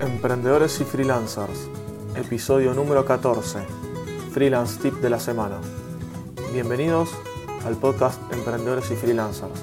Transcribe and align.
Emprendedores 0.00 0.80
y 0.80 0.84
Freelancers, 0.84 1.68
episodio 2.14 2.72
número 2.72 3.04
14, 3.04 3.58
Freelance 4.32 4.80
Tip 4.80 4.94
de 4.94 5.10
la 5.10 5.20
semana. 5.20 5.58
Bienvenidos 6.54 7.10
al 7.66 7.76
podcast 7.76 8.18
Emprendedores 8.32 8.90
y 8.90 8.96
Freelancers. 8.96 9.60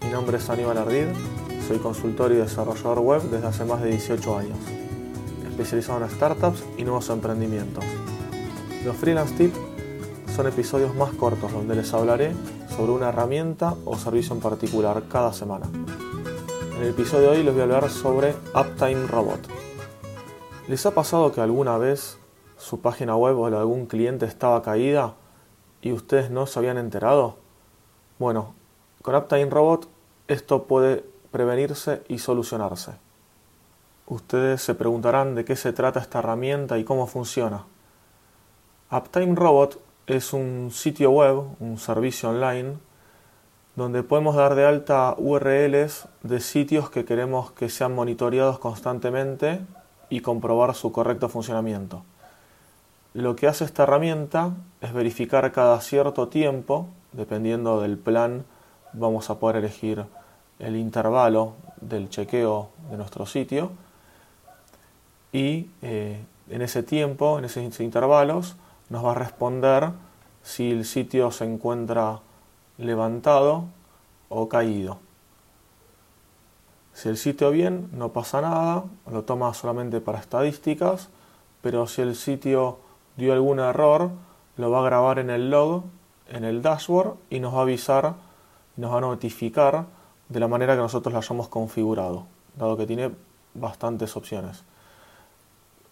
Mi 0.00 0.10
nombre 0.10 0.36
es 0.36 0.48
Aníbal 0.48 0.78
Ardid, 0.78 1.06
soy 1.66 1.78
consultor 1.78 2.30
y 2.30 2.36
desarrollador 2.36 3.00
web 3.00 3.22
desde 3.22 3.48
hace 3.48 3.64
más 3.64 3.82
de 3.82 3.90
18 3.90 4.38
años, 4.38 4.58
especializado 5.44 6.04
en 6.04 6.10
startups 6.10 6.62
y 6.78 6.84
nuevos 6.84 7.10
emprendimientos. 7.10 7.82
Los 8.84 8.96
Freelance 8.96 9.34
Tips 9.34 9.58
son 10.36 10.46
episodios 10.46 10.94
más 10.94 11.10
cortos 11.14 11.52
donde 11.52 11.74
les 11.74 11.92
hablaré 11.92 12.32
sobre 12.76 12.92
una 12.92 13.08
herramienta 13.08 13.74
o 13.84 13.98
servicio 13.98 14.36
en 14.36 14.40
particular 14.40 15.02
cada 15.10 15.32
semana. 15.32 15.66
En 16.76 16.82
el 16.82 16.90
episodio 16.90 17.32
de 17.32 17.38
hoy 17.38 17.42
les 17.42 17.52
voy 17.52 17.60
a 17.60 17.64
hablar 17.64 17.90
sobre 17.90 18.36
Uptime 18.54 19.08
Robot. 19.08 19.53
¿Les 20.66 20.86
ha 20.86 20.92
pasado 20.92 21.30
que 21.30 21.42
alguna 21.42 21.76
vez 21.76 22.16
su 22.56 22.80
página 22.80 23.14
web 23.16 23.38
o 23.38 23.44
algún 23.44 23.84
cliente 23.84 24.24
estaba 24.24 24.62
caída 24.62 25.12
y 25.82 25.92
ustedes 25.92 26.30
no 26.30 26.46
se 26.46 26.58
habían 26.58 26.78
enterado? 26.78 27.36
Bueno, 28.18 28.54
con 29.02 29.14
Uptime 29.14 29.50
Robot 29.50 29.86
esto 30.26 30.62
puede 30.62 31.04
prevenirse 31.30 32.02
y 32.08 32.18
solucionarse. 32.18 32.92
Ustedes 34.06 34.62
se 34.62 34.74
preguntarán 34.74 35.34
de 35.34 35.44
qué 35.44 35.54
se 35.54 35.74
trata 35.74 36.00
esta 36.00 36.20
herramienta 36.20 36.78
y 36.78 36.84
cómo 36.84 37.06
funciona. 37.06 37.66
Uptime 38.90 39.34
Robot 39.34 39.78
es 40.06 40.32
un 40.32 40.70
sitio 40.72 41.10
web, 41.10 41.42
un 41.60 41.76
servicio 41.76 42.30
online, 42.30 42.78
donde 43.76 44.02
podemos 44.02 44.34
dar 44.34 44.54
de 44.54 44.64
alta 44.64 45.14
URLs 45.18 46.08
de 46.22 46.40
sitios 46.40 46.88
que 46.88 47.04
queremos 47.04 47.52
que 47.52 47.68
sean 47.68 47.94
monitoreados 47.94 48.58
constantemente 48.58 49.60
y 50.10 50.20
comprobar 50.20 50.74
su 50.74 50.92
correcto 50.92 51.28
funcionamiento. 51.28 52.02
Lo 53.14 53.36
que 53.36 53.46
hace 53.46 53.64
esta 53.64 53.84
herramienta 53.84 54.50
es 54.80 54.92
verificar 54.92 55.50
cada 55.52 55.80
cierto 55.80 56.28
tiempo, 56.28 56.88
dependiendo 57.12 57.80
del 57.80 57.96
plan, 57.96 58.44
vamos 58.92 59.30
a 59.30 59.38
poder 59.38 59.56
elegir 59.56 60.04
el 60.58 60.76
intervalo 60.76 61.54
del 61.80 62.08
chequeo 62.08 62.70
de 62.90 62.96
nuestro 62.96 63.26
sitio 63.26 63.70
y 65.32 65.68
eh, 65.82 66.24
en 66.48 66.62
ese 66.62 66.82
tiempo, 66.82 67.38
en 67.38 67.44
esos 67.44 67.80
intervalos, 67.80 68.56
nos 68.88 69.04
va 69.04 69.12
a 69.12 69.14
responder 69.14 69.90
si 70.42 70.70
el 70.70 70.84
sitio 70.84 71.30
se 71.30 71.44
encuentra 71.44 72.20
levantado 72.78 73.64
o 74.28 74.48
caído. 74.48 74.98
Si 76.94 77.08
el 77.08 77.16
sitio 77.16 77.50
bien, 77.50 77.88
no 77.92 78.12
pasa 78.12 78.40
nada, 78.40 78.84
lo 79.10 79.24
toma 79.24 79.52
solamente 79.52 80.00
para 80.00 80.20
estadísticas, 80.20 81.08
pero 81.60 81.86
si 81.86 82.02
el 82.02 82.14
sitio 82.14 82.78
dio 83.16 83.32
algún 83.32 83.58
error, 83.58 84.10
lo 84.56 84.70
va 84.70 84.80
a 84.80 84.84
grabar 84.84 85.18
en 85.18 85.28
el 85.28 85.50
log, 85.50 85.84
en 86.28 86.44
el 86.44 86.62
dashboard 86.62 87.16
y 87.30 87.40
nos 87.40 87.54
va 87.54 87.58
a 87.58 87.62
avisar, 87.62 88.14
nos 88.76 88.92
va 88.92 88.98
a 88.98 89.00
notificar 89.00 89.86
de 90.28 90.40
la 90.40 90.48
manera 90.48 90.74
que 90.74 90.82
nosotros 90.82 91.12
lo 91.12 91.18
hayamos 91.18 91.48
configurado, 91.48 92.26
dado 92.56 92.76
que 92.76 92.86
tiene 92.86 93.10
bastantes 93.54 94.16
opciones. 94.16 94.62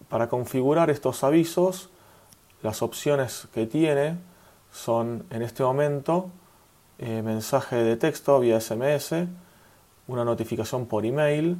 Para 0.09 0.29
configurar 0.29 0.89
estos 0.91 1.25
avisos, 1.25 1.91
las 2.63 2.81
opciones 2.81 3.49
que 3.53 3.67
tiene 3.67 4.19
son 4.73 5.25
en 5.31 5.43
este 5.43 5.65
momento 5.65 6.31
eh, 6.99 7.23
mensaje 7.23 7.77
de 7.77 7.97
texto 7.97 8.39
vía 8.39 8.61
SMS, 8.61 9.27
una 10.09 10.25
notificación 10.25 10.87
por 10.87 11.07
email, 11.07 11.57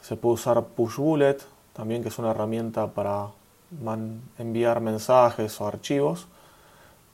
se 0.00 0.16
puede 0.16 0.34
usar 0.34 0.62
Push 0.64 0.96
Bullet, 0.96 1.38
también 1.72 2.02
que 2.02 2.08
es 2.08 2.18
una 2.18 2.30
herramienta 2.30 2.88
para 2.88 3.28
enviar 4.38 4.80
mensajes 4.80 5.60
o 5.60 5.66
archivos. 5.66 6.26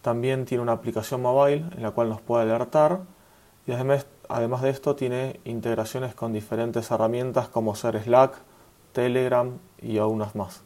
También 0.03 0.45
tiene 0.45 0.63
una 0.63 0.73
aplicación 0.73 1.21
mobile 1.23 1.65
en 1.77 1.83
la 1.83 1.91
cual 1.91 2.09
nos 2.09 2.21
puede 2.21 2.45
alertar 2.45 3.01
y 3.67 3.73
además, 3.73 4.07
además 4.29 4.63
de 4.63 4.71
esto 4.71 4.95
tiene 4.95 5.41
integraciones 5.45 6.15
con 6.15 6.33
diferentes 6.33 6.91
herramientas 6.91 7.49
como 7.49 7.75
ser 7.75 8.01
Slack, 8.03 8.35
Telegram 8.93 9.59
y 9.83 9.99
algunas 9.99 10.35
más. 10.37 10.63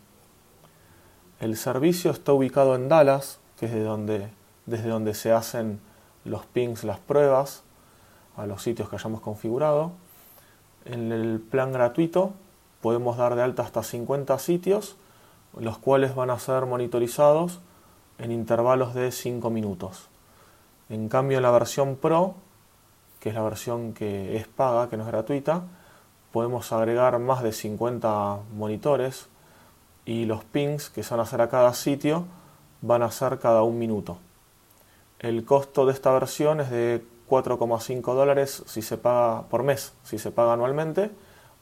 El 1.41 1.57
servicio 1.57 2.11
está 2.11 2.35
ubicado 2.35 2.75
en 2.75 2.91
Dallas, 2.91 3.41
que 3.59 3.67
es 3.67 3.73
de 3.73 3.83
donde, 3.83 4.29
desde 4.67 4.91
donde 4.91 5.15
se 5.15 5.33
hacen 5.33 5.81
los 6.25 6.45
pings, 6.45 6.85
las 6.85 6.99
pruebas 6.99 7.63
a 8.41 8.47
los 8.47 8.63
sitios 8.63 8.89
que 8.89 8.97
hayamos 8.97 9.21
configurado. 9.21 9.93
En 10.85 11.13
el 11.13 11.41
plan 11.41 11.73
gratuito 11.73 12.33
podemos 12.81 13.17
dar 13.17 13.35
de 13.35 13.43
alta 13.43 13.63
hasta 13.63 13.83
50 13.83 14.39
sitios, 14.39 14.97
los 15.59 15.79
cuales 15.79 16.15
van 16.15 16.31
a 16.31 16.39
ser 16.39 16.67
monitorizados 16.67 17.61
en 18.19 18.33
intervalos 18.33 18.95
de 18.95 19.13
5 19.13 19.51
minutos. 19.51 20.09
En 20.89 21.09
cambio, 21.09 21.37
en 21.39 21.43
la 21.43 21.51
versión 21.51 21.97
Pro, 21.97 22.35
que 23.21 23.29
es 23.29 23.35
la 23.35 23.43
versión 23.43 23.93
que 23.93 24.37
es 24.37 24.49
paga, 24.49 24.89
que 24.89 24.97
no 24.97 25.05
es 25.05 25.09
gratuita, 25.09 25.63
podemos 26.33 26.73
agregar 26.73 27.19
más 27.19 27.43
de 27.43 27.53
50 27.53 28.39
monitores 28.57 29.29
y 30.05 30.25
los 30.25 30.45
pings 30.45 30.89
que 30.89 31.03
se 31.03 31.11
van 31.11 31.21
a 31.21 31.23
hacer 31.25 31.41
a 31.41 31.49
cada 31.49 31.75
sitio 31.75 32.25
van 32.81 33.03
a 33.03 33.11
ser 33.11 33.39
cada 33.39 33.63
un 33.63 33.79
minuto. 33.79 34.19
El 35.19 35.45
costo 35.45 35.85
de 35.85 35.93
esta 35.93 36.13
versión 36.13 36.61
es 36.61 36.71
de 36.71 37.05
4,5 37.31 38.15
dólares 38.15 38.65
si 38.67 38.83
se 38.83 38.99
paga 38.99 39.43
por 39.43 39.63
mes, 39.63 39.95
si 40.03 40.19
se 40.19 40.33
paga 40.33 40.55
anualmente, 40.55 41.11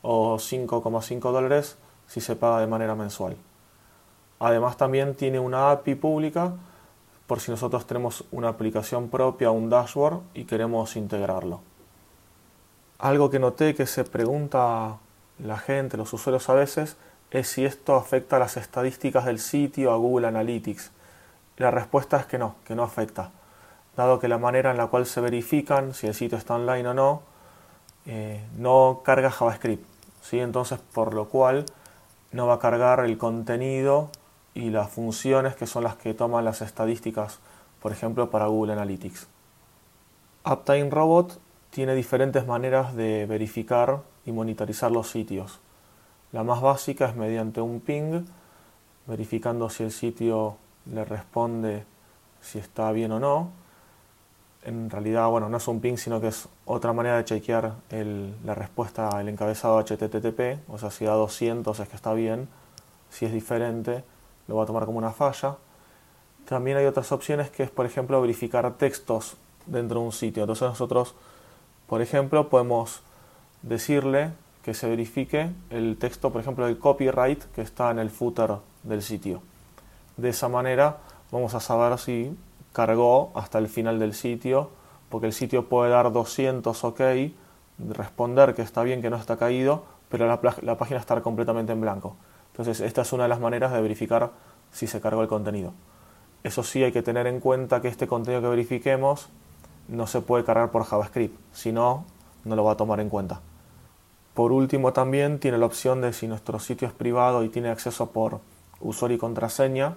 o 0.00 0.36
5,5 0.36 1.30
dólares 1.30 1.76
si 2.06 2.22
se 2.22 2.34
paga 2.34 2.60
de 2.60 2.66
manera 2.66 2.94
mensual. 2.94 3.36
Además 4.40 4.76
también 4.76 5.14
tiene 5.14 5.38
una 5.38 5.70
API 5.70 5.94
pública 5.94 6.54
por 7.26 7.40
si 7.40 7.50
nosotros 7.50 7.86
tenemos 7.86 8.24
una 8.32 8.48
aplicación 8.48 9.10
propia, 9.10 9.50
un 9.50 9.68
dashboard 9.68 10.20
y 10.32 10.44
queremos 10.44 10.96
integrarlo. 10.96 11.60
Algo 12.98 13.28
que 13.28 13.38
noté 13.38 13.74
que 13.74 13.86
se 13.86 14.04
pregunta 14.04 14.96
la 15.38 15.58
gente, 15.58 15.98
los 15.98 16.12
usuarios 16.12 16.48
a 16.48 16.54
veces, 16.54 16.96
es 17.30 17.48
si 17.48 17.66
esto 17.66 17.94
afecta 17.94 18.36
a 18.36 18.38
las 18.38 18.56
estadísticas 18.56 19.26
del 19.26 19.38
sitio, 19.38 19.92
a 19.92 19.96
Google 19.96 20.28
Analytics. 20.28 20.90
La 21.58 21.70
respuesta 21.70 22.16
es 22.16 22.26
que 22.26 22.38
no, 22.38 22.54
que 22.64 22.74
no 22.74 22.82
afecta 22.82 23.30
dado 23.98 24.20
que 24.20 24.28
la 24.28 24.38
manera 24.38 24.70
en 24.70 24.76
la 24.76 24.86
cual 24.86 25.06
se 25.06 25.20
verifican 25.20 25.92
si 25.92 26.06
el 26.06 26.14
sitio 26.14 26.38
está 26.38 26.54
online 26.54 26.88
o 26.88 26.94
no, 26.94 27.22
eh, 28.06 28.40
no 28.56 29.00
carga 29.04 29.28
JavaScript. 29.28 29.84
¿sí? 30.22 30.38
Entonces, 30.38 30.78
por 30.94 31.14
lo 31.14 31.28
cual 31.28 31.66
no 32.30 32.46
va 32.46 32.54
a 32.54 32.58
cargar 32.60 33.04
el 33.04 33.18
contenido 33.18 34.10
y 34.54 34.70
las 34.70 34.88
funciones 34.90 35.56
que 35.56 35.66
son 35.66 35.82
las 35.82 35.96
que 35.96 36.14
toman 36.14 36.44
las 36.44 36.62
estadísticas, 36.62 37.40
por 37.82 37.90
ejemplo, 37.90 38.30
para 38.30 38.46
Google 38.46 38.74
Analytics. 38.74 39.26
Uptime 40.44 40.90
Robot 40.90 41.40
tiene 41.70 41.96
diferentes 41.96 42.46
maneras 42.46 42.94
de 42.94 43.26
verificar 43.26 44.02
y 44.24 44.30
monitorizar 44.30 44.92
los 44.92 45.10
sitios. 45.10 45.58
La 46.30 46.44
más 46.44 46.60
básica 46.60 47.06
es 47.06 47.16
mediante 47.16 47.60
un 47.60 47.80
ping, 47.80 48.24
verificando 49.06 49.68
si 49.70 49.82
el 49.82 49.90
sitio 49.90 50.56
le 50.86 51.04
responde 51.04 51.84
si 52.40 52.60
está 52.60 52.92
bien 52.92 53.10
o 53.10 53.18
no 53.18 53.67
en 54.64 54.90
realidad, 54.90 55.28
bueno, 55.28 55.48
no 55.48 55.56
es 55.56 55.68
un 55.68 55.80
ping, 55.80 55.96
sino 55.96 56.20
que 56.20 56.28
es 56.28 56.48
otra 56.64 56.92
manera 56.92 57.16
de 57.16 57.24
chequear 57.24 57.74
la 58.44 58.54
respuesta 58.54 59.08
al 59.08 59.28
encabezado 59.28 59.78
HTTP, 59.78 60.68
o 60.68 60.78
sea, 60.78 60.90
si 60.90 61.04
da 61.04 61.12
200 61.12 61.78
es 61.78 61.88
que 61.88 61.96
está 61.96 62.12
bien, 62.12 62.48
si 63.10 63.24
es 63.24 63.32
diferente, 63.32 64.04
lo 64.46 64.56
va 64.56 64.64
a 64.64 64.66
tomar 64.66 64.84
como 64.84 64.98
una 64.98 65.12
falla. 65.12 65.56
También 66.46 66.76
hay 66.76 66.86
otras 66.86 67.12
opciones 67.12 67.50
que 67.50 67.62
es, 67.62 67.70
por 67.70 67.86
ejemplo, 67.86 68.20
verificar 68.20 68.70
textos 68.74 69.36
dentro 69.66 70.00
de 70.00 70.06
un 70.06 70.12
sitio. 70.12 70.42
Entonces 70.42 70.68
nosotros, 70.68 71.14
por 71.86 72.02
ejemplo, 72.02 72.48
podemos 72.48 73.02
decirle 73.62 74.32
que 74.62 74.74
se 74.74 74.88
verifique 74.88 75.50
el 75.70 75.96
texto, 75.98 76.30
por 76.32 76.40
ejemplo, 76.40 76.66
el 76.66 76.78
copyright 76.78 77.44
que 77.54 77.62
está 77.62 77.90
en 77.90 77.98
el 77.98 78.10
footer 78.10 78.56
del 78.82 79.02
sitio. 79.02 79.42
De 80.16 80.30
esa 80.30 80.48
manera 80.48 80.98
vamos 81.30 81.54
a 81.54 81.60
saber 81.60 81.98
si 81.98 82.36
cargó 82.78 83.32
hasta 83.34 83.58
el 83.58 83.66
final 83.66 83.98
del 83.98 84.14
sitio, 84.14 84.70
porque 85.08 85.26
el 85.26 85.32
sitio 85.32 85.68
puede 85.68 85.90
dar 85.90 86.12
200 86.12 86.84
OK, 86.84 87.00
responder 87.88 88.54
que 88.54 88.62
está 88.62 88.84
bien, 88.84 89.02
que 89.02 89.10
no 89.10 89.16
está 89.16 89.36
caído, 89.36 89.82
pero 90.08 90.28
la, 90.28 90.78
página 90.78 91.00
estar 91.00 91.20
completamente 91.20 91.72
en 91.72 91.80
blanco. 91.80 92.14
Entonces, 92.52 92.80
esta 92.80 93.02
es 93.02 93.12
una 93.12 93.24
de 93.24 93.30
las 93.30 93.40
maneras 93.40 93.72
de 93.72 93.82
verificar 93.82 94.30
si 94.70 94.86
se 94.86 95.00
cargó 95.00 95.22
el 95.22 95.28
contenido. 95.28 95.72
Eso 96.44 96.62
sí, 96.62 96.84
hay 96.84 96.92
que 96.92 97.02
tener 97.02 97.26
en 97.26 97.40
cuenta 97.40 97.82
que 97.82 97.88
este 97.88 98.06
contenido 98.06 98.42
que 98.42 98.48
verifiquemos 98.48 99.28
no 99.88 100.06
se 100.06 100.20
puede 100.20 100.44
cargar 100.44 100.70
por 100.70 100.84
JavaScript, 100.84 101.36
si 101.52 101.72
no, 101.72 102.04
no 102.44 102.54
lo 102.54 102.62
va 102.62 102.74
a 102.74 102.76
tomar 102.76 103.00
en 103.00 103.08
cuenta. 103.08 103.40
Por 104.34 104.52
último, 104.52 104.92
también 104.92 105.40
tiene 105.40 105.58
la 105.58 105.66
opción 105.66 106.00
de 106.00 106.12
si 106.12 106.28
nuestro 106.28 106.60
sitio 106.60 106.86
es 106.86 106.94
privado 106.94 107.42
y 107.42 107.48
tiene 107.48 107.70
acceso 107.70 108.12
por 108.12 108.38
usuario 108.78 109.16
y 109.16 109.18
contraseña, 109.18 109.96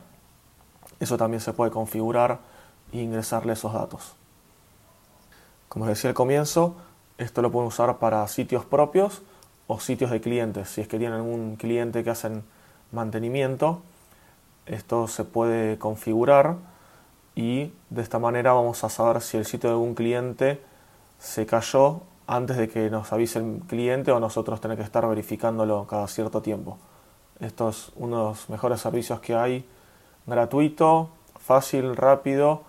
eso 0.99 1.15
también 1.17 1.41
se 1.41 1.53
puede 1.53 1.69
configurar 1.69 2.39
ingresarle 2.91 3.53
esos 3.53 3.73
datos. 3.73 4.13
Como 5.69 5.85
os 5.85 5.89
decía 5.89 6.09
al 6.09 6.15
comienzo, 6.15 6.75
esto 7.17 7.41
lo 7.41 7.51
pueden 7.51 7.67
usar 7.67 7.97
para 7.97 8.27
sitios 8.27 8.65
propios 8.65 9.21
o 9.67 9.79
sitios 9.79 10.11
de 10.11 10.19
clientes. 10.19 10.69
Si 10.69 10.81
es 10.81 10.87
que 10.87 10.97
tienen 10.97 11.17
algún 11.17 11.55
cliente 11.55 12.03
que 12.03 12.09
hacen 12.09 12.43
mantenimiento, 12.91 13.81
esto 14.65 15.07
se 15.07 15.23
puede 15.23 15.77
configurar 15.77 16.57
y 17.35 17.73
de 17.89 18.01
esta 18.01 18.19
manera 18.19 18.53
vamos 18.53 18.83
a 18.83 18.89
saber 18.89 19.21
si 19.21 19.37
el 19.37 19.45
sitio 19.45 19.69
de 19.69 19.75
algún 19.75 19.95
cliente 19.95 20.61
se 21.19 21.45
cayó 21.45 22.01
antes 22.27 22.57
de 22.57 22.69
que 22.69 22.89
nos 22.89 23.11
avise 23.13 23.39
el 23.39 23.61
cliente 23.67 24.11
o 24.11 24.19
nosotros 24.19 24.61
tener 24.61 24.77
que 24.77 24.83
estar 24.83 25.07
verificándolo 25.07 25.87
cada 25.87 26.07
cierto 26.07 26.41
tiempo. 26.41 26.77
Esto 27.39 27.69
es 27.69 27.91
uno 27.95 28.17
de 28.17 28.23
los 28.23 28.49
mejores 28.49 28.81
servicios 28.81 29.19
que 29.19 29.35
hay, 29.35 29.65
gratuito, 30.27 31.09
fácil, 31.39 31.95
rápido, 31.95 32.63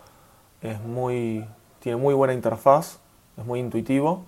es 0.62 0.81
muy, 0.81 1.47
tiene 1.81 1.99
muy 1.99 2.14
buena 2.14 2.32
interfaz, 2.32 2.99
es 3.37 3.44
muy 3.44 3.61
intuitivo 3.61 4.25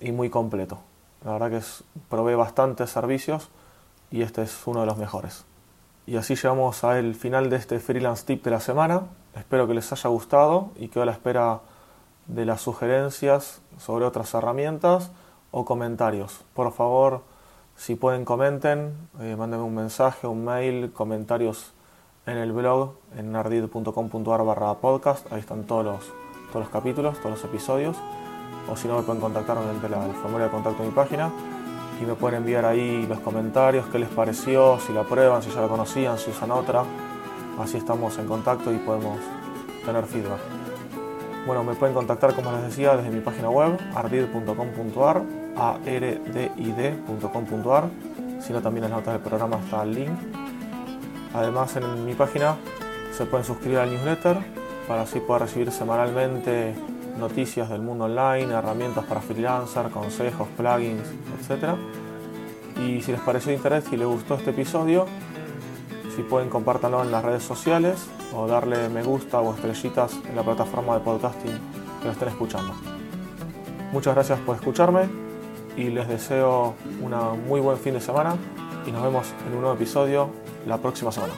y 0.00 0.12
muy 0.12 0.30
completo. 0.30 0.78
La 1.24 1.32
verdad 1.32 1.50
que 1.50 1.64
provee 2.08 2.34
bastantes 2.34 2.90
servicios 2.90 3.50
y 4.10 4.22
este 4.22 4.42
es 4.42 4.66
uno 4.66 4.80
de 4.80 4.86
los 4.86 4.96
mejores. 4.96 5.44
Y 6.06 6.16
así 6.16 6.34
llegamos 6.34 6.82
al 6.82 7.14
final 7.14 7.50
de 7.50 7.56
este 7.56 7.78
freelance 7.78 8.24
tip 8.24 8.42
de 8.42 8.50
la 8.50 8.60
semana. 8.60 9.02
Espero 9.36 9.68
que 9.68 9.74
les 9.74 9.92
haya 9.92 10.10
gustado 10.10 10.70
y 10.76 10.88
quedo 10.88 11.04
a 11.04 11.06
la 11.06 11.12
espera 11.12 11.60
de 12.26 12.44
las 12.44 12.62
sugerencias 12.62 13.60
sobre 13.78 14.04
otras 14.04 14.32
herramientas 14.34 15.10
o 15.50 15.64
comentarios. 15.64 16.44
Por 16.54 16.72
favor, 16.72 17.22
si 17.76 17.94
pueden 17.94 18.24
comenten, 18.24 18.94
eh, 19.20 19.36
mándenme 19.36 19.64
un 19.64 19.74
mensaje, 19.74 20.26
un 20.26 20.44
mail, 20.44 20.92
comentarios 20.92 21.72
en 22.26 22.36
el 22.36 22.52
blog 22.52 22.94
en 23.16 23.34
ardid.com.ar 23.34 24.44
barra 24.44 24.74
podcast. 24.74 25.30
Ahí 25.32 25.40
están 25.40 25.64
todos 25.64 25.84
los, 25.84 26.12
todos 26.48 26.66
los 26.66 26.68
capítulos, 26.68 27.18
todos 27.18 27.32
los 27.32 27.44
episodios. 27.44 27.96
O 28.70 28.76
si 28.76 28.88
no, 28.88 28.96
me 28.96 29.02
pueden 29.02 29.20
contactar 29.20 29.58
mediante 29.58 29.86
el 29.86 30.14
formulario 30.14 30.46
de 30.46 30.50
contacto 30.50 30.82
de 30.82 30.88
mi 30.88 30.94
página 30.94 31.30
y 32.00 32.04
me 32.04 32.14
pueden 32.14 32.38
enviar 32.38 32.64
ahí 32.64 33.06
los 33.06 33.20
comentarios, 33.20 33.86
qué 33.86 33.98
les 33.98 34.08
pareció, 34.08 34.78
si 34.80 34.92
la 34.92 35.02
prueban, 35.02 35.42
si 35.42 35.50
ya 35.50 35.60
la 35.60 35.68
conocían, 35.68 36.18
si 36.18 36.30
usan 36.30 36.50
otra. 36.50 36.84
Así 37.58 37.76
estamos 37.76 38.16
en 38.18 38.26
contacto 38.26 38.72
y 38.72 38.78
podemos 38.78 39.18
tener 39.84 40.04
feedback. 40.06 40.40
Bueno, 41.46 41.64
me 41.64 41.74
pueden 41.74 41.94
contactar, 41.94 42.34
como 42.34 42.52
les 42.52 42.62
decía, 42.62 42.96
desde 42.96 43.10
mi 43.10 43.20
página 43.20 43.50
web, 43.50 43.78
ardid.com.ar, 43.94 45.22
ardid.com.ar, 45.56 47.84
sino 48.40 48.62
también 48.62 48.84
en 48.84 48.90
las 48.90 49.00
notas 49.00 49.14
del 49.14 49.22
programa 49.22 49.58
está 49.58 49.82
el 49.82 49.94
link. 49.94 50.49
Además, 51.34 51.76
en 51.76 52.04
mi 52.04 52.14
página 52.14 52.56
se 53.16 53.26
pueden 53.26 53.46
suscribir 53.46 53.78
al 53.78 53.90
newsletter 53.90 54.38
para 54.88 55.02
así 55.02 55.20
poder 55.20 55.42
recibir 55.42 55.70
semanalmente 55.70 56.74
noticias 57.18 57.68
del 57.68 57.82
mundo 57.82 58.04
online, 58.04 58.52
herramientas 58.52 59.04
para 59.04 59.20
freelancer, 59.20 59.90
consejos, 59.90 60.48
plugins, 60.56 61.06
etc. 61.38 61.74
Y 62.80 63.00
si 63.02 63.12
les 63.12 63.20
pareció 63.20 63.50
de 63.50 63.56
interés, 63.56 63.84
si 63.84 63.96
les 63.96 64.06
gustó 64.06 64.34
este 64.34 64.50
episodio, 64.50 65.06
si 66.16 66.22
pueden 66.22 66.48
compártanlo 66.48 67.02
en 67.02 67.12
las 67.12 67.24
redes 67.24 67.42
sociales 67.42 68.08
o 68.34 68.46
darle 68.46 68.88
me 68.88 69.02
gusta 69.02 69.40
o 69.40 69.54
estrellitas 69.54 70.18
en 70.28 70.34
la 70.34 70.42
plataforma 70.42 70.94
de 70.94 71.00
podcasting 71.00 71.58
que 72.00 72.06
lo 72.06 72.12
estén 72.12 72.28
escuchando. 72.28 72.74
Muchas 73.92 74.14
gracias 74.14 74.38
por 74.40 74.56
escucharme 74.56 75.08
y 75.76 75.84
les 75.84 76.08
deseo 76.08 76.74
un 77.00 77.46
muy 77.46 77.60
buen 77.60 77.76
fin 77.78 77.94
de 77.94 78.00
semana 78.00 78.36
y 78.86 78.92
nos 78.92 79.02
vemos 79.02 79.26
en 79.46 79.54
un 79.54 79.60
nuevo 79.60 79.76
episodio 79.76 80.30
la 80.66 80.78
próxima 80.78 81.10
semana. 81.12 81.34